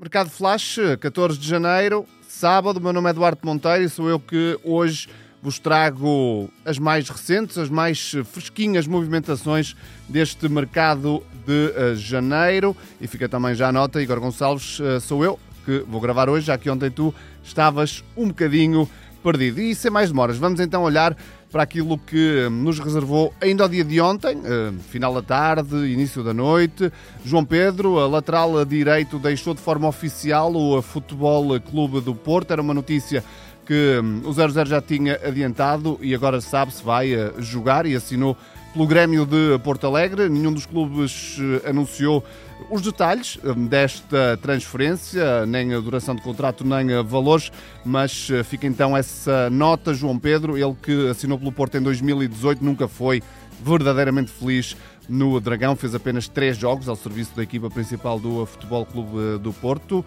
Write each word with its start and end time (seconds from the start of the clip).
Mercado 0.00 0.30
Flash, 0.30 0.78
14 0.98 1.36
de 1.38 1.46
janeiro, 1.46 2.06
sábado. 2.26 2.80
Meu 2.80 2.90
nome 2.90 3.08
é 3.08 3.10
Eduardo 3.10 3.40
Monteiro 3.44 3.84
e 3.84 3.88
sou 3.90 4.08
eu 4.08 4.18
que 4.18 4.58
hoje 4.64 5.06
vos 5.42 5.58
trago 5.58 6.48
as 6.64 6.78
mais 6.78 7.06
recentes, 7.10 7.58
as 7.58 7.68
mais 7.68 8.12
fresquinhas 8.32 8.86
movimentações 8.86 9.76
deste 10.08 10.48
mercado 10.48 11.22
de 11.46 11.74
uh, 11.76 11.94
janeiro. 11.96 12.74
E 12.98 13.06
fica 13.06 13.28
também 13.28 13.54
já 13.54 13.68
a 13.68 13.72
nota, 13.72 14.00
Igor 14.00 14.18
Gonçalves, 14.20 14.80
uh, 14.80 14.98
sou 15.02 15.22
eu 15.22 15.38
que 15.66 15.84
vou 15.86 16.00
gravar 16.00 16.30
hoje, 16.30 16.46
já 16.46 16.56
que 16.56 16.70
ontem 16.70 16.90
tu 16.90 17.14
estavas 17.44 18.02
um 18.16 18.28
bocadinho 18.28 18.88
perdido. 19.22 19.60
E 19.60 19.74
sem 19.74 19.90
mais 19.90 20.08
demoras, 20.08 20.38
vamos 20.38 20.60
então 20.60 20.82
olhar 20.82 21.14
para 21.50 21.64
aquilo 21.64 21.98
que 21.98 22.48
nos 22.50 22.78
reservou 22.78 23.34
ainda 23.40 23.64
ao 23.64 23.68
dia 23.68 23.84
de 23.84 24.00
ontem, 24.00 24.40
eh, 24.44 24.72
final 24.88 25.12
da 25.12 25.22
tarde, 25.22 25.76
início 25.76 26.22
da 26.22 26.32
noite. 26.32 26.92
João 27.24 27.44
Pedro, 27.44 27.98
a 27.98 28.06
lateral 28.06 28.64
direito, 28.64 29.18
deixou 29.18 29.52
de 29.52 29.60
forma 29.60 29.88
oficial 29.88 30.54
o 30.54 30.80
Futebol 30.80 31.60
Clube 31.60 32.00
do 32.00 32.14
Porto. 32.14 32.52
Era 32.52 32.62
uma 32.62 32.72
notícia 32.72 33.24
que 33.66 34.00
hum, 34.02 34.22
o 34.24 34.32
00 34.32 34.64
já 34.64 34.80
tinha 34.80 35.14
adiantado 35.24 35.98
e 36.00 36.14
agora 36.14 36.40
sabe 36.40 36.72
se 36.72 36.82
vai 36.82 37.12
eh, 37.12 37.32
jogar 37.38 37.84
e 37.86 37.94
assinou 37.94 38.36
pelo 38.72 38.86
Grêmio 38.86 39.26
de 39.26 39.58
Porto 39.62 39.86
Alegre. 39.86 40.28
Nenhum 40.28 40.52
dos 40.52 40.66
clubes 40.66 41.36
eh, 41.64 41.70
anunciou 41.70 42.24
os 42.70 42.82
detalhes 42.82 43.38
hum, 43.44 43.66
desta 43.66 44.38
transferência, 44.40 45.46
nem 45.46 45.74
a 45.74 45.80
duração 45.80 46.14
de 46.14 46.22
contrato, 46.22 46.64
nem 46.64 47.02
valores, 47.02 47.50
mas 47.84 48.28
eh, 48.30 48.42
fica 48.42 48.66
então 48.66 48.96
essa 48.96 49.50
nota. 49.50 49.94
João 49.94 50.18
Pedro, 50.18 50.56
ele 50.56 50.74
que 50.82 51.08
assinou 51.08 51.38
pelo 51.38 51.52
Porto 51.52 51.76
em 51.76 51.82
2018, 51.82 52.64
nunca 52.64 52.86
foi 52.86 53.22
verdadeiramente 53.62 54.30
feliz 54.30 54.76
no 55.10 55.40
Dragão, 55.40 55.74
fez 55.74 55.94
apenas 55.94 56.28
três 56.28 56.56
jogos 56.56 56.88
ao 56.88 56.94
serviço 56.94 57.34
da 57.34 57.42
equipa 57.42 57.68
principal 57.68 58.18
do 58.20 58.46
Futebol 58.46 58.86
Clube 58.86 59.38
do 59.38 59.52
Porto, 59.52 60.04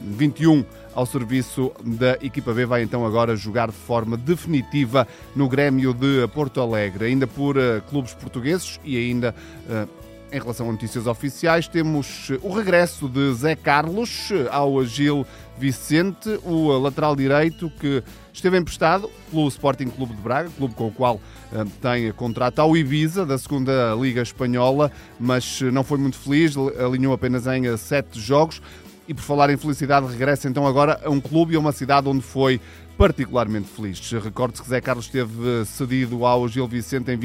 21 0.00 0.60
eh, 0.60 0.64
ao 0.94 1.06
serviço 1.06 1.72
da 1.82 2.12
equipa 2.20 2.52
B, 2.52 2.66
vai 2.66 2.82
então 2.82 3.06
agora 3.06 3.34
jogar 3.34 3.68
de 3.68 3.76
forma 3.76 4.16
definitiva 4.16 5.08
no 5.34 5.48
Grêmio 5.48 5.94
de 5.94 6.28
Porto 6.34 6.60
Alegre, 6.60 7.06
ainda 7.06 7.26
por 7.26 7.56
eh, 7.56 7.80
clubes 7.88 8.12
portugueses 8.12 8.78
e 8.84 8.96
ainda 8.98 9.34
eh, 9.70 9.86
em 10.32 10.38
relação 10.38 10.68
a 10.68 10.72
notícias 10.72 11.06
oficiais, 11.06 11.68
temos 11.68 12.30
o 12.42 12.50
regresso 12.52 13.08
de 13.08 13.34
Zé 13.34 13.54
Carlos 13.54 14.30
ao 14.50 14.82
Gil 14.84 15.26
Vicente, 15.58 16.40
o 16.44 16.76
lateral 16.78 17.14
direito 17.14 17.70
que 17.78 18.02
esteve 18.32 18.58
emprestado 18.58 19.10
pelo 19.30 19.46
Sporting 19.48 19.86
Clube 19.86 20.14
de 20.14 20.20
Braga, 20.20 20.50
clube 20.56 20.74
com 20.74 20.88
o 20.88 20.92
qual 20.92 21.16
uh, 21.16 21.64
tem 21.80 22.10
contrato 22.12 22.58
ao 22.58 22.76
Ibiza, 22.76 23.24
da 23.24 23.38
segunda 23.38 23.94
Liga 23.94 24.22
Espanhola, 24.22 24.90
mas 25.20 25.60
não 25.60 25.84
foi 25.84 25.98
muito 25.98 26.16
feliz, 26.18 26.54
alinhou 26.56 27.12
apenas 27.12 27.46
em 27.46 27.76
sete 27.76 28.18
jogos. 28.20 28.60
E 29.06 29.14
por 29.14 29.22
falar 29.22 29.50
em 29.50 29.56
felicidade, 29.56 30.06
regressa 30.06 30.48
então 30.48 30.66
agora 30.66 31.00
a 31.04 31.10
um 31.10 31.20
clube 31.20 31.54
e 31.54 31.56
a 31.56 31.58
uma 31.58 31.72
cidade 31.72 32.08
onde 32.08 32.22
foi 32.22 32.60
particularmente 32.96 33.68
feliz. 33.68 33.98
Recorde-se 34.12 34.62
que 34.62 34.68
Zé 34.68 34.80
Carlos 34.80 35.06
esteve 35.06 35.64
cedido 35.66 36.24
ao 36.24 36.46
Gil 36.46 36.68
Vicente 36.68 37.10
em 37.10 37.18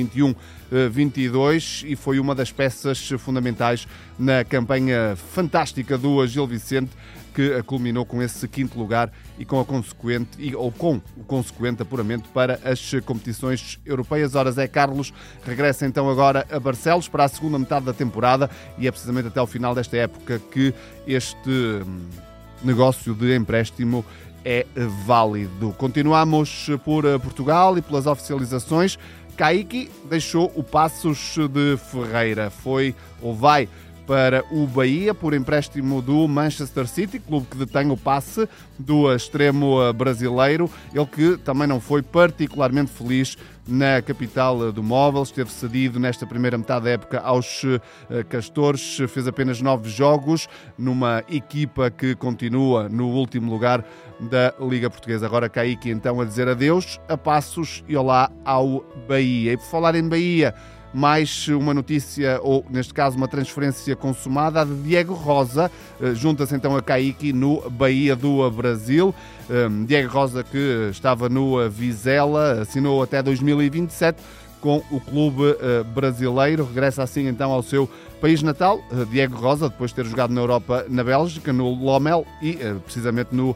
21-22 0.71 1.85
e 1.87 1.95
foi 1.95 2.19
uma 2.19 2.33
das 2.33 2.51
peças 2.51 3.09
fundamentais 3.19 3.87
na 4.17 4.43
campanha 4.43 5.15
fantástica 5.15 5.97
do 5.97 6.25
Gil 6.25 6.47
Vicente 6.47 6.89
que 7.37 7.61
culminou 7.61 8.03
com 8.03 8.19
esse 8.19 8.47
quinto 8.47 8.79
lugar 8.79 9.11
e 9.37 9.45
com 9.45 9.59
a 9.59 9.63
consequente 9.63 10.55
ou 10.55 10.71
com 10.71 10.99
o 11.15 11.23
consequente 11.23 11.83
apuramento 11.83 12.27
para 12.29 12.59
as 12.65 12.95
competições 13.05 13.79
europeias. 13.85 14.33
Ora, 14.33 14.51
Zé 14.51 14.67
Carlos 14.67 15.13
regressa 15.45 15.85
então 15.85 16.09
agora 16.09 16.47
a 16.49 16.59
Barcelos 16.59 17.07
para 17.07 17.25
a 17.25 17.27
segunda 17.27 17.59
metade 17.59 17.85
da 17.85 17.93
temporada 17.93 18.49
e 18.79 18.87
é 18.87 18.91
precisamente 18.91 19.27
até 19.27 19.39
o 19.39 19.45
final 19.45 19.75
desta 19.75 19.95
época 19.97 20.41
que 20.51 20.73
este 21.05 21.47
hum, 21.47 22.07
negócio 22.63 23.13
de 23.13 23.35
empréstimo 23.35 24.03
é 24.43 24.65
válido. 25.05 25.75
Continuamos 25.77 26.71
por 26.83 27.05
eh, 27.05 27.19
Portugal 27.19 27.77
e 27.77 27.83
pelas 27.83 28.07
oficializações. 28.07 28.97
Kaique 29.35 29.91
deixou 30.09 30.51
o 30.55 30.63
Passos 30.63 31.35
de 31.51 31.77
Ferreira. 31.77 32.49
Foi 32.49 32.95
ou 33.21 33.35
vai 33.35 33.69
para 34.07 34.43
o 34.49 34.65
Bahia 34.65 35.13
por 35.13 35.33
empréstimo 35.33 36.01
do 36.01 36.25
Manchester 36.29 36.87
City, 36.87 37.19
clube 37.19 37.45
que 37.51 37.57
detém 37.57 37.91
o 37.91 37.97
passe 37.97 38.47
do 38.79 39.13
extremo 39.13 39.93
brasileiro. 39.93 40.71
Ele 40.95 41.05
que 41.05 41.37
também 41.37 41.67
não 41.67 41.81
foi 41.81 42.01
particularmente 42.01 42.89
feliz 42.89 43.37
na 43.67 44.01
capital 44.01 44.71
do 44.71 44.81
móvel, 44.81 45.23
esteve 45.23 45.51
cedido 45.51 45.99
nesta 45.99 46.25
primeira 46.25 46.57
metade 46.57 46.85
da 46.85 46.91
época 46.91 47.19
aos 47.19 47.63
eh, 48.09 48.23
Castores, 48.23 48.97
fez 49.09 49.27
apenas 49.27 49.61
nove 49.61 49.89
jogos 49.89 50.47
numa 50.77 51.21
equipa 51.29 51.91
que 51.91 52.15
continua 52.15 52.87
no 52.87 53.09
último 53.09 53.51
lugar 53.51 53.83
da 54.21 54.53
Liga 54.59 54.89
Portuguesa. 54.89 55.25
Agora 55.25 55.49
Kaique 55.49 55.89
então 55.89 56.21
a 56.21 56.25
dizer 56.25 56.47
adeus 56.47 56.97
a 57.09 57.17
Passos 57.17 57.83
e 57.89 57.97
olá 57.97 58.31
ao 58.45 58.85
Bahia. 59.07 59.53
E 59.53 59.57
por 59.57 59.65
falar 59.65 59.95
em 59.95 60.07
Bahia, 60.07 60.55
mais 60.93 61.47
uma 61.47 61.73
notícia, 61.73 62.39
ou 62.41 62.65
neste 62.69 62.93
caso 62.93 63.17
uma 63.17 63.27
transferência 63.27 63.95
consumada, 63.95 64.61
a 64.61 64.65
de 64.65 64.73
Diego 64.81 65.13
Rosa, 65.13 65.71
eh, 66.01 66.13
junta-se 66.13 66.55
então 66.55 66.75
a 66.75 66.81
Kaique 66.81 67.33
no 67.33 67.69
Bahia 67.69 68.15
do 68.15 68.49
Brasil. 68.51 69.13
Ehm, 69.49 69.85
Diego 69.85 70.11
Rosa 70.11 70.43
que 70.43 70.89
estava 70.91 71.29
no 71.29 71.69
Vizela, 71.69 72.61
assinou 72.61 73.03
até 73.03 73.21
2027 73.21 74.17
com 74.61 74.81
o 74.91 74.99
clube 74.99 75.43
uh, 75.43 75.83
brasileiro. 75.93 76.65
Regressa 76.65 77.03
assim 77.03 77.27
então 77.27 77.51
ao 77.51 77.61
seu 77.61 77.89
país 78.19 78.41
natal, 78.41 78.83
uh, 78.91 79.05
Diego 79.05 79.35
Rosa, 79.35 79.69
depois 79.69 79.91
de 79.91 79.95
ter 79.95 80.05
jogado 80.05 80.33
na 80.33 80.41
Europa, 80.41 80.85
na 80.89 81.03
Bélgica, 81.03 81.53
no 81.53 81.69
Lomel 81.69 82.25
e 82.41 82.51
uh, 82.51 82.79
precisamente 82.81 83.33
no 83.33 83.55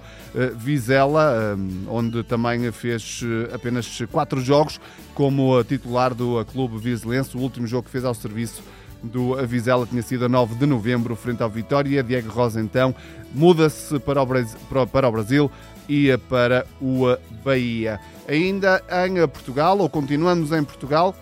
Vizela, 0.56 1.58
onde 1.90 2.24
também 2.24 2.72
fez 2.72 3.22
apenas 3.54 4.02
quatro 4.10 4.40
jogos 4.40 4.80
como 5.14 5.62
titular 5.66 6.14
do 6.14 6.44
clube 6.46 6.78
vizelense. 6.78 7.36
O 7.36 7.42
último 7.42 7.68
jogo 7.68 7.84
que 7.84 7.92
fez 7.92 8.06
ao 8.06 8.14
serviço 8.14 8.64
do 9.04 9.36
Vizela 9.46 9.86
tinha 9.86 10.02
sido 10.02 10.26
a 10.26 10.30
9 10.30 10.56
de 10.56 10.66
novembro, 10.66 11.16
frente 11.16 11.44
ao 11.44 11.50
Vitória. 11.50 12.02
Diego 12.02 12.30
Rosa, 12.30 12.62
então, 12.62 12.96
muda-se 13.34 14.00
para, 14.00 14.22
para 14.86 15.10
o 15.10 15.12
Brasil 15.12 15.52
e 15.90 16.18
para 16.30 16.66
o 16.82 17.18
Bahia. 17.44 18.00
Ainda 18.28 18.82
em 19.06 19.16
Portugal, 19.28 19.78
ou 19.80 19.90
continuamos 19.90 20.52
em 20.52 20.64
Portugal, 20.64 21.16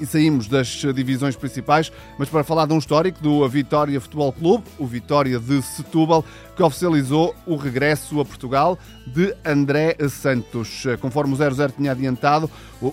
e 0.00 0.06
saímos 0.06 0.48
das 0.48 0.68
divisões 0.94 1.36
principais, 1.36 1.92
mas 2.18 2.28
para 2.28 2.44
falar 2.44 2.66
de 2.66 2.72
um 2.72 2.78
histórico 2.78 3.22
do 3.22 3.48
Vitória 3.48 4.00
Futebol 4.00 4.32
Clube, 4.32 4.64
o 4.78 4.86
Vitória 4.86 5.38
de 5.38 5.62
Setúbal, 5.62 6.24
que 6.56 6.62
oficializou 6.62 7.34
o 7.46 7.56
regresso 7.56 8.20
a 8.20 8.24
Portugal 8.24 8.78
de 9.06 9.34
André 9.44 9.96
Santos. 10.08 10.84
Conforme 11.00 11.34
o 11.34 11.36
00 11.36 11.72
tinha 11.76 11.92
adiantado, 11.92 12.50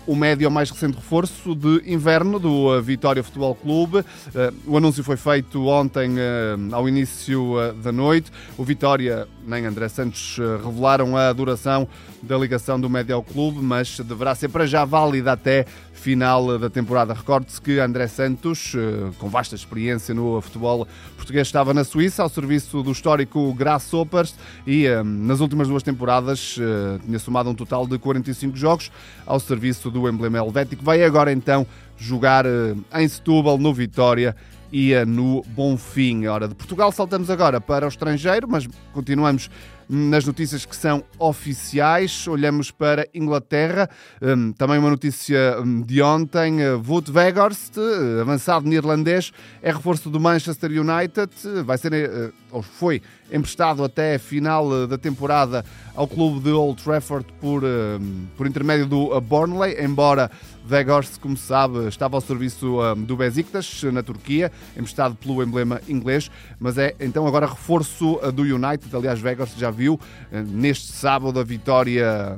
o 0.08 0.16
médio 0.16 0.50
mais 0.50 0.70
recente 0.70 0.96
reforço 0.96 1.56
de 1.56 1.82
inverno 1.86 2.40
do 2.40 2.82
Vitória 2.82 3.24
Futebol 3.24 3.56
Clube. 3.56 4.04
Eh, 4.34 4.54
o 4.66 4.78
anúncio 4.78 5.04
foi 5.04 5.18
feito 5.18 5.66
ontem 5.66 6.16
eh, 6.18 6.56
ao 6.72 6.88
início 6.88 7.60
eh, 7.60 7.74
da 7.74 7.92
noite. 7.92 8.32
O 8.58 8.64
Vitória 8.64 9.28
nem 9.46 9.66
André 9.66 9.90
Santos 9.90 10.38
revelaram 10.64 11.18
a 11.18 11.34
duração 11.34 11.88
da 12.22 12.38
ligação 12.38 12.80
do 12.80 12.90
médio 12.90 13.16
ao 13.16 13.24
clube, 13.24 13.60
mas 13.62 14.00
deverá 14.00 14.34
ser 14.36 14.50
para 14.50 14.66
já 14.66 14.86
válida 14.86 15.32
até 15.32 15.66
final 16.02 16.58
da 16.58 16.68
temporada. 16.68 17.14
Recorde-se 17.14 17.62
que 17.62 17.80
André 17.80 18.08
Santos, 18.08 18.74
com 19.20 19.30
vasta 19.30 19.54
experiência 19.54 20.16
no 20.16 20.42
futebol 20.42 20.88
português, 21.16 21.48
estava 21.48 21.76
na 21.76 21.84
Suíça 21.84 22.24
ao 22.24 22.30
serviço 22.30 22.82
do 22.82 22.92
histórico 22.92 23.54
Grasshoppers 23.54 24.36
e 24.66 24.90
um, 24.90 25.04
nas 25.04 25.40
últimas 25.40 25.68
duas 25.68 25.84
temporadas 25.84 26.58
uh, 26.58 26.98
tinha 27.06 27.20
somado 27.20 27.52
um 27.52 27.54
total 27.54 27.86
de 27.86 28.00
45 28.00 28.58
jogos 28.58 28.92
ao 29.28 29.40
serviço 29.40 29.92
do 29.92 30.10
emblema 30.10 30.40
helvético. 30.40 30.84
Vai 30.84 31.04
agora 31.04 31.32
então 31.32 31.68
jogar 31.98 32.46
em 32.96 33.08
Setúbal, 33.08 33.60
no 33.60 33.72
Vitória 33.72 34.36
e 34.72 34.96
no 35.06 35.44
Bonfim. 35.50 36.26
Ora, 36.26 36.48
de 36.48 36.56
Portugal 36.56 36.92
saltamos 36.92 37.30
agora 37.30 37.62
para 37.62 37.86
o 37.86 37.90
estrangeiro, 37.90 38.48
mas 38.50 38.68
continuamos 38.92 39.52
nas 39.94 40.24
notícias 40.24 40.66
que 40.66 40.74
são 40.74 41.04
oficiais. 41.20 42.26
Olhamos 42.26 42.72
para 42.72 43.10
Inglaterra, 43.14 43.90
hum, 44.22 44.54
também 44.54 44.80
uma 44.80 44.90
notícia 44.90 45.58
hum, 45.60 45.82
de 45.82 46.02
ontem. 46.02 46.60
Wout 46.88 47.12
Weghorst, 47.12 47.76
avançado 48.22 48.66
neerlandês, 48.66 49.34
é 49.62 49.70
reforço 49.70 50.10
do 50.10 50.18
Manchester 50.18 50.72
United, 50.72 51.30
vai 51.66 51.78
ser, 51.78 51.94
eh, 51.94 52.30
ou 52.52 52.62
foi 52.62 53.02
emprestado 53.30 53.84
até 53.84 54.16
a 54.16 54.20
final 54.20 54.84
eh, 54.84 54.88
da 54.88 54.98
temporada 54.98 55.66
ao 55.94 56.08
clube 56.08 56.40
de 56.40 56.52
Old 56.52 56.82
Trafford 56.82 57.26
por, 57.42 57.62
hum, 57.62 58.28
por 58.38 58.48
intermédio 58.48 58.86
do 58.86 59.20
Burnley, 59.20 59.76
embora 59.84 60.32
Weghorst, 60.70 61.20
como 61.20 61.36
se 61.36 61.48
sabe, 61.48 61.88
estava 61.88 62.16
ao 62.16 62.22
serviço 62.22 62.78
do 62.96 63.18
Besiktas, 63.18 63.84
na 63.92 64.04
Turquia, 64.04 64.52
emprestado 64.78 65.16
pelo 65.16 65.44
emblema 65.44 65.82
inglês, 65.90 66.30
mas 66.60 66.78
é 66.78 66.96
então 67.00 67.28
agora 67.28 67.48
reforço 67.48 68.20
do 68.32 68.44
United. 68.44 68.96
Aliás, 68.96 69.22
Weghorst 69.22 69.58
já 69.58 69.72
eh, 70.32 70.42
neste 70.42 70.92
sábado 70.92 71.40
a 71.40 71.44
vitória 71.44 72.38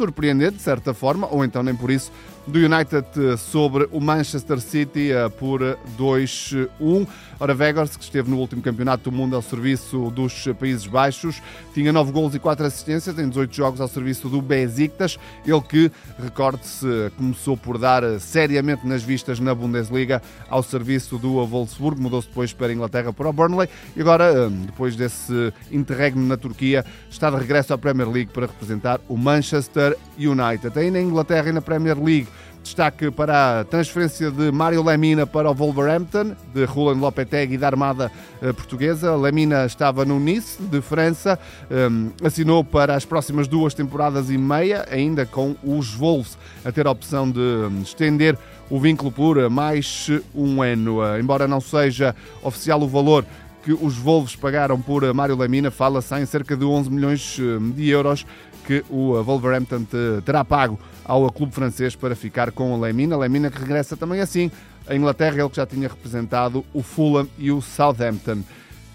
surpreendente, 0.00 0.56
de 0.56 0.62
certa 0.62 0.94
forma, 0.94 1.28
ou 1.30 1.44
então 1.44 1.62
nem 1.62 1.76
por 1.76 1.90
isso, 1.90 2.10
do 2.46 2.58
United 2.58 3.06
sobre 3.36 3.86
o 3.92 4.00
Manchester 4.00 4.58
City 4.58 5.10
por 5.38 5.60
2-1. 5.98 7.06
Ora, 7.38 7.54
Vegas, 7.54 7.96
que 7.98 8.02
esteve 8.02 8.30
no 8.30 8.38
último 8.38 8.62
campeonato 8.62 9.10
do 9.10 9.16
mundo 9.16 9.36
ao 9.36 9.42
serviço 9.42 10.10
dos 10.10 10.48
Países 10.58 10.86
Baixos, 10.86 11.42
tinha 11.74 11.92
9 11.92 12.12
golos 12.12 12.34
e 12.34 12.38
4 12.38 12.64
assistências 12.64 13.18
em 13.18 13.28
18 13.28 13.54
jogos 13.54 13.80
ao 13.80 13.88
serviço 13.88 14.28
do 14.30 14.40
Besiktas. 14.40 15.18
Ele 15.46 15.60
que, 15.60 15.92
recorde-se, 16.18 17.12
começou 17.18 17.58
por 17.58 17.76
dar 17.76 18.02
seriamente 18.18 18.86
nas 18.86 19.02
vistas 19.02 19.38
na 19.38 19.54
Bundesliga 19.54 20.22
ao 20.48 20.62
serviço 20.62 21.18
do 21.18 21.44
Wolfsburg, 21.44 22.00
mudou-se 22.00 22.28
depois 22.28 22.54
para 22.54 22.68
a 22.68 22.72
Inglaterra 22.72 23.12
para 23.12 23.28
o 23.28 23.32
Burnley 23.32 23.68
e 23.94 24.00
agora, 24.00 24.48
depois 24.48 24.96
desse 24.96 25.52
interregno 25.70 26.26
na 26.26 26.38
Turquia, 26.38 26.84
está 27.10 27.30
de 27.30 27.36
regresso 27.36 27.74
à 27.74 27.78
Premier 27.78 28.08
League 28.08 28.32
para 28.32 28.46
representar 28.46 28.98
o 29.08 29.16
Manchester 29.16 29.89
United. 30.18 30.78
Aí 30.78 30.90
na 30.90 31.00
Inglaterra 31.00 31.48
e 31.48 31.52
na 31.52 31.60
Premier 31.60 31.98
League 31.98 32.28
Destaque 32.62 33.10
para 33.10 33.60
a 33.60 33.64
transferência 33.64 34.30
de 34.30 34.52
Mário 34.52 34.84
Lemina 34.84 35.26
para 35.26 35.50
o 35.50 35.54
Wolverhampton, 35.54 36.36
de 36.54 36.64
Roland 36.64 37.00
Lopetegui 37.00 37.56
da 37.56 37.66
Armada 37.66 38.12
eh, 38.42 38.52
Portuguesa. 38.52 39.16
Lemina 39.16 39.64
estava 39.64 40.04
no 40.04 40.20
Nice, 40.20 40.60
de 40.62 40.80
França, 40.82 41.38
um, 41.70 42.10
assinou 42.22 42.62
para 42.62 42.94
as 42.94 43.04
próximas 43.04 43.48
duas 43.48 43.72
temporadas 43.72 44.30
e 44.30 44.36
meia, 44.36 44.86
ainda 44.90 45.24
com 45.24 45.56
os 45.64 45.94
Wolves, 45.94 46.36
a 46.64 46.70
ter 46.70 46.86
a 46.86 46.90
opção 46.90 47.30
de 47.30 47.40
hum, 47.40 47.80
estender 47.82 48.38
o 48.68 48.78
vínculo 48.78 49.10
por 49.10 49.48
mais 49.48 50.10
um 50.34 50.62
ano. 50.62 51.02
Eh, 51.02 51.20
embora 51.20 51.48
não 51.48 51.60
seja 51.60 52.14
oficial 52.42 52.80
o 52.82 52.88
valor 52.88 53.24
que 53.64 53.72
os 53.72 53.96
Wolves 53.96 54.36
pagaram 54.36 54.80
por 54.80 55.02
Mário 55.14 55.36
Lemina, 55.36 55.70
fala-se 55.70 56.14
em 56.14 56.26
cerca 56.26 56.56
de 56.56 56.64
11 56.64 56.90
milhões 56.90 57.38
de 57.74 57.88
euros 57.88 58.24
que 58.70 58.84
o 58.88 59.20
Wolverhampton 59.20 59.84
terá 60.24 60.44
pago 60.44 60.78
ao 61.04 61.28
clube 61.32 61.52
francês 61.52 61.96
para 61.96 62.14
ficar 62.14 62.52
com 62.52 62.72
o 62.72 62.80
Lemina. 62.80 63.16
Lemina 63.16 63.50
que 63.50 63.58
regressa 63.58 63.96
também 63.96 64.20
assim 64.20 64.48
à 64.86 64.94
Inglaterra, 64.94 65.40
ele 65.40 65.48
que 65.48 65.56
já 65.56 65.66
tinha 65.66 65.88
representado 65.88 66.64
o 66.72 66.80
Fulham 66.80 67.26
e 67.36 67.50
o 67.50 67.60
Southampton. 67.60 68.44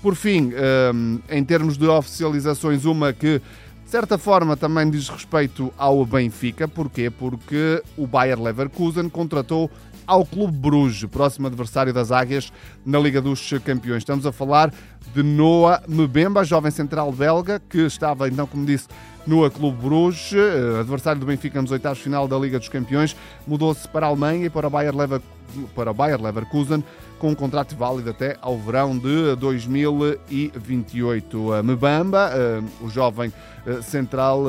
Por 0.01 0.15
fim, 0.15 0.53
em 1.29 1.43
termos 1.43 1.77
de 1.77 1.85
oficializações, 1.87 2.85
uma 2.85 3.11
que 3.11 3.41
de 3.83 3.91
certa 3.91 4.17
forma 4.17 4.55
também 4.55 4.89
diz 4.89 5.09
respeito 5.09 5.73
ao 5.77 6.05
Benfica. 6.05 6.69
Porquê? 6.69 7.09
Porque 7.09 7.83
o 7.97 8.07
Bayer 8.07 8.41
Leverkusen 8.41 9.09
contratou 9.09 9.69
ao 10.07 10.25
Clube 10.25 10.57
Bruges, 10.57 11.03
próximo 11.09 11.47
adversário 11.47 11.91
das 11.91 12.13
Águias 12.13 12.49
na 12.85 12.97
Liga 12.97 13.21
dos 13.21 13.51
Campeões. 13.65 14.03
Estamos 14.03 14.25
a 14.25 14.31
falar 14.31 14.73
de 15.13 15.21
Noah 15.21 15.83
Mbemba, 15.85 16.45
jovem 16.45 16.71
central 16.71 17.11
belga, 17.11 17.61
que 17.69 17.79
estava, 17.79 18.29
então, 18.29 18.47
como 18.47 18.65
disse, 18.65 18.87
no 19.27 19.49
Clube 19.49 19.77
Bruges, 19.81 20.33
eh, 20.33 20.79
adversário 20.79 21.19
do 21.19 21.25
Benfica 21.25 21.59
nos 21.61 21.71
oitavos 21.71 21.99
final 21.99 22.27
da 22.27 22.37
Liga 22.37 22.59
dos 22.59 22.69
Campeões, 22.69 23.15
mudou-se 23.47 23.87
para 23.87 24.05
a 24.05 24.09
Alemanha 24.09 24.45
e 24.45 24.49
para 24.49 24.67
o 24.67 24.69
Bayer, 24.69 24.95
Lever, 24.95 25.21
para 25.73 25.91
Bayer 25.93 26.21
Leverkusen 26.21 26.83
com 27.17 27.31
um 27.31 27.35
contrato 27.35 27.75
válido 27.75 28.09
até 28.09 28.37
ao 28.41 28.57
verão 28.57 28.97
de 28.97 29.35
2028. 29.37 31.63
Mbamba, 31.63 32.29
eh, 32.33 32.61
o 32.81 32.89
jovem 32.89 33.31
eh, 33.65 33.81
central, 33.81 34.43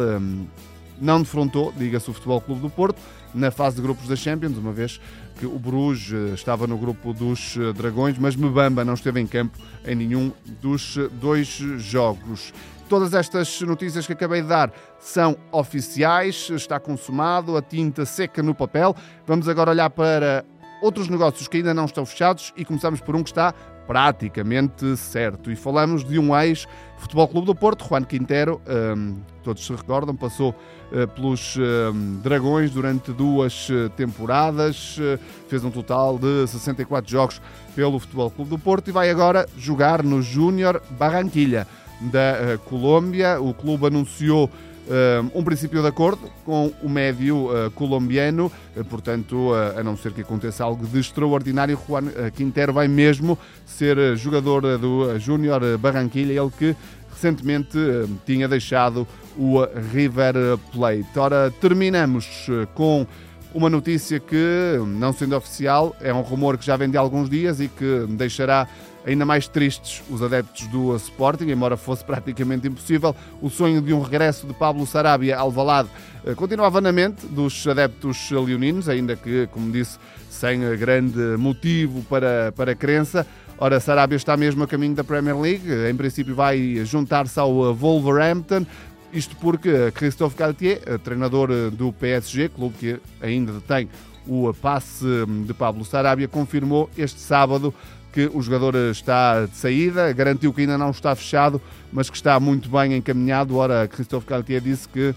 não 1.01 1.21
defrontou, 1.21 1.73
diga-se, 1.77 2.11
o 2.11 2.13
Futebol 2.13 2.41
Clube 2.41 2.63
do 2.63 2.71
Porto 2.71 3.01
na 3.35 3.51
fase 3.51 3.77
de 3.77 3.83
grupos 3.83 4.09
da 4.09 4.17
Champions, 4.17 4.57
uma 4.57 4.73
vez 4.73 4.99
que 5.39 5.45
o 5.45 5.59
Bruges 5.59 6.33
estava 6.35 6.67
no 6.67 6.79
grupo 6.79 7.13
dos 7.13 7.59
Dragões, 7.77 8.17
mas 8.19 8.35
Mbamba 8.35 8.83
não 8.85 8.95
esteve 8.95 9.21
em 9.21 9.27
campo 9.27 9.59
em 9.87 9.95
nenhum 9.95 10.33
dos 10.63 10.99
dois 11.21 11.49
jogos. 11.79 12.55
Todas 12.89 13.15
estas 13.15 13.61
notícias 13.63 14.07
que 14.07 14.13
acabei 14.13 14.43
de 14.43 14.49
dar 14.49 14.73
são 15.01 15.37
oficiais, 15.51 16.49
está 16.51 16.79
consumado, 16.79 17.57
a 17.57 17.63
tinta 17.63 18.07
seca 18.07 18.43
no 18.45 18.55
papel. 18.55 18.95
Vamos 19.27 19.49
agora 19.49 19.73
olhar 19.73 19.91
para 19.91 20.45
outros 20.81 21.09
negócios 21.09 21.49
que 21.49 21.57
ainda 21.57 21.75
não 21.75 21.87
estão 21.87 22.07
fechados 22.07 22.53
e 22.57 22.65
começamos 22.65 23.01
por 23.01 23.17
um 23.17 23.25
que 23.25 23.31
está 23.31 23.53
praticamente 23.89 24.97
certo. 24.97 25.51
E 25.51 25.57
falamos 25.57 26.05
de 26.05 26.17
um 26.17 26.37
ex-Futebol 26.37 27.27
Clube 27.27 27.47
do 27.47 27.55
Porto, 27.57 27.85
Juan 27.89 28.05
Quintero, 28.05 28.61
um, 28.97 29.19
todos 29.43 29.65
se 29.65 29.73
recordam, 29.73 30.15
passou 30.15 30.51
uh, 30.93 31.09
pelos 31.09 31.57
um, 31.57 32.21
Dragões 32.23 32.71
durante 32.71 33.13
duas 33.13 33.69
uh, 33.69 33.89
temporadas, 33.97 34.97
uh, 34.99 35.19
fez 35.49 35.65
um 35.65 35.71
total 35.71 36.19
de 36.19 36.47
64 36.47 37.11
jogos 37.11 37.41
pelo 37.75 37.99
Futebol 37.99 38.31
Clube 38.31 38.51
do 38.51 38.59
Porto 38.59 38.89
e 38.89 38.93
vai 38.93 39.11
agora 39.11 39.49
jogar 39.57 40.03
no 40.03 40.23
Júnior 40.23 40.83
Barranquilha 40.91 41.67
da 42.01 42.55
uh, 42.55 42.59
Colômbia. 42.69 43.41
O 43.41 43.55
clube 43.55 43.87
anunciou 43.87 44.45
uh, 44.45 45.31
um 45.35 45.43
princípio 45.43 45.81
de 45.81 45.89
acordo 45.89 46.31
com 46.45 46.73
o 46.83 46.89
médio 46.89 47.47
uh, 47.47 47.71
colombiano, 47.73 48.51
portanto, 48.89 49.53
a 49.77 49.83
não 49.83 49.97
ser 49.97 50.13
que 50.13 50.21
aconteça 50.21 50.65
algo 50.65 50.87
de 50.87 50.99
extraordinário, 50.99 51.79
Juan 51.87 52.05
Quintero 52.35 52.73
vai 52.73 52.89
mesmo 52.89 53.39
ser 53.65 54.17
jogador 54.17 54.79
do 54.79 55.19
Júnior 55.19 55.79
Barranquilla, 55.79 56.33
ele 56.33 56.51
que 56.59 56.77
recentemente 57.13 57.79
tinha 58.27 58.47
deixado 58.47 59.07
o 59.39 59.65
River 59.93 60.35
Plate. 60.73 61.19
Ora, 61.19 61.51
terminamos 61.61 62.47
com 62.75 63.07
uma 63.55 63.71
notícia 63.71 64.21
que, 64.21 64.79
não 64.87 65.15
sendo 65.15 65.35
oficial, 65.35 65.97
é 66.01 66.13
um 66.13 66.21
rumor 66.21 66.59
que 66.59 66.67
já 66.67 66.77
vem 66.77 66.91
de 66.91 66.99
alguns 66.99 67.31
dias 67.31 67.59
e 67.59 67.69
que 67.69 68.07
deixará 68.11 68.69
ainda 69.07 69.25
mais 69.25 69.47
tristes 69.47 70.03
os 70.11 70.21
adeptos 70.23 70.67
do 70.67 70.95
Sporting, 70.97 71.47
embora 71.49 71.77
fosse 71.77 72.05
praticamente 72.05 72.67
impossível. 72.67 73.15
O 73.41 73.49
sonho 73.49 73.81
de 73.81 73.93
um 73.93 74.03
regresso 74.03 74.47
de 74.47 74.53
Pablo 74.53 74.85
Sarabia 74.87 75.39
ao 75.39 75.51
Valade 75.51 75.89
eh, 76.25 76.35
continuava 76.35 76.81
na 76.81 76.91
mente 76.91 77.25
dos 77.27 77.67
adeptos 77.67 78.31
leoninos, 78.31 78.89
ainda 78.89 79.15
que, 79.15 79.47
como 79.53 79.71
disse, 79.71 79.99
sem 80.29 80.61
grande 80.77 81.19
motivo 81.39 82.03
para, 82.05 82.53
para 82.57 82.75
crença. 82.75 83.27
Ora, 83.59 83.81
Sarabia 83.81 84.17
está 84.17 84.37
mesmo 84.37 84.65
a 84.65 84.67
caminho 84.67 84.95
da 84.95 85.05
Premier 85.05 85.39
League, 85.39 85.67
em 85.89 85.97
princípio 85.97 86.35
vai 86.35 86.85
juntar-se 86.85 87.41
ao 87.41 87.75
Wolverhampton, 87.75 88.67
isto 89.13 89.35
porque 89.37 89.91
Christophe 89.93 90.37
Galtier, 90.37 90.83
eh, 90.85 90.99
treinador 90.99 91.51
eh, 91.51 91.71
do 91.71 91.93
PSG, 91.93 92.51
clube 92.51 92.75
que 92.79 93.01
ainda 93.21 93.55
tem 93.67 93.89
o 94.27 94.53
passe 94.53 95.07
hum, 95.07 95.45
de 95.45 95.55
Pablo 95.55 95.85
Sarabia, 95.85 96.29
confirmou 96.29 96.91
este 96.99 97.21
sábado 97.21 97.73
que 98.17 98.31
o 98.33 98.41
jogador 98.41 98.75
está 98.91 99.45
de 99.45 99.55
saída, 99.55 100.11
garantiu 100.11 100.51
que 100.51 100.63
ainda 100.63 100.79
não 100.79 100.89
está 100.89 101.15
fechado, 101.15 101.61
mas 101.93 102.09
que 102.09 102.17
está 102.17 102.41
muito 102.41 102.67
bem 102.71 102.97
encaminhado. 102.97 103.55
Ora, 103.55 103.87
Christophe 103.87 104.27
Galtier 104.27 104.63
disse 104.63 104.89
que 104.89 105.15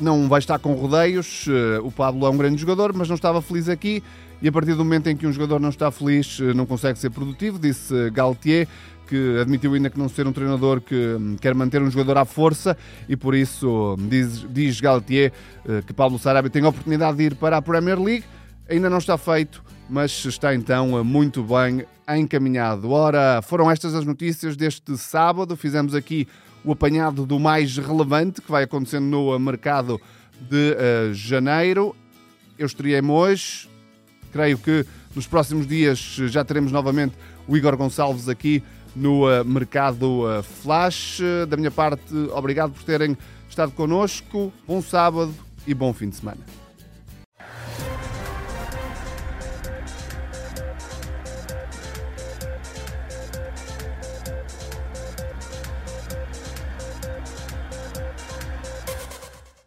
não 0.00 0.28
vai 0.28 0.40
estar 0.40 0.58
com 0.58 0.72
rodeios. 0.72 1.46
Eh, 1.48 1.78
o 1.78 1.92
Pablo 1.92 2.26
é 2.26 2.30
um 2.30 2.36
grande 2.36 2.60
jogador, 2.60 2.92
mas 2.92 3.06
não 3.06 3.14
estava 3.14 3.40
feliz 3.40 3.68
aqui. 3.68 4.02
E 4.42 4.48
a 4.48 4.52
partir 4.52 4.74
do 4.74 4.78
momento 4.78 5.08
em 5.08 5.16
que 5.16 5.28
um 5.28 5.32
jogador 5.32 5.60
não 5.60 5.68
está 5.68 5.92
feliz, 5.92 6.40
eh, 6.40 6.52
não 6.52 6.66
consegue 6.66 6.98
ser 6.98 7.10
produtivo, 7.10 7.56
disse 7.56 8.10
Galtier, 8.10 8.66
que 9.06 9.38
admitiu 9.40 9.74
ainda 9.74 9.88
que 9.88 9.96
não 9.96 10.08
ser 10.08 10.26
um 10.26 10.32
treinador 10.32 10.80
que 10.80 10.96
hum, 10.96 11.36
quer 11.40 11.54
manter 11.54 11.80
um 11.80 11.88
jogador 11.88 12.18
à 12.18 12.24
força 12.24 12.76
e 13.08 13.16
por 13.16 13.32
isso 13.32 13.94
hum, 13.96 14.08
diz, 14.08 14.44
diz 14.50 14.80
Galtier 14.80 15.32
eh, 15.68 15.82
que 15.86 15.92
Pablo 15.92 16.18
Sarabia 16.18 16.50
tem 16.50 16.64
a 16.64 16.68
oportunidade 16.68 17.16
de 17.16 17.22
ir 17.26 17.36
para 17.36 17.58
a 17.58 17.62
Premier 17.62 18.00
League. 18.00 18.24
Ainda 18.68 18.90
não 18.90 18.98
está 18.98 19.16
feito, 19.16 19.64
mas 19.88 20.26
está 20.26 20.54
então 20.54 21.02
muito 21.02 21.42
bem 21.42 21.86
encaminhado. 22.16 22.90
Ora, 22.90 23.40
foram 23.42 23.70
estas 23.70 23.94
as 23.94 24.04
notícias 24.04 24.56
deste 24.56 24.94
sábado. 24.98 25.56
Fizemos 25.56 25.94
aqui 25.94 26.28
o 26.62 26.72
apanhado 26.72 27.24
do 27.24 27.38
mais 27.40 27.78
relevante 27.78 28.42
que 28.42 28.50
vai 28.50 28.64
acontecendo 28.64 29.04
no 29.04 29.38
mercado 29.38 29.98
de 30.38 30.72
uh, 30.72 31.14
janeiro. 31.14 31.96
Eu 32.58 32.66
estreiei-me 32.66 33.10
hoje. 33.10 33.70
Creio 34.32 34.58
que 34.58 34.84
nos 35.14 35.26
próximos 35.26 35.66
dias 35.66 35.98
já 35.98 36.44
teremos 36.44 36.70
novamente 36.70 37.14
o 37.46 37.56
Igor 37.56 37.74
Gonçalves 37.74 38.28
aqui 38.28 38.62
no 38.94 39.26
uh, 39.26 39.42
mercado 39.46 40.24
uh, 40.26 40.42
Flash. 40.42 41.20
Da 41.48 41.56
minha 41.56 41.70
parte, 41.70 42.14
obrigado 42.34 42.72
por 42.72 42.82
terem 42.82 43.16
estado 43.48 43.72
connosco. 43.72 44.52
Bom 44.66 44.82
sábado 44.82 45.34
e 45.66 45.72
bom 45.72 45.94
fim 45.94 46.10
de 46.10 46.16
semana. 46.16 46.67